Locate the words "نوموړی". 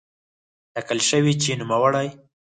1.61-2.07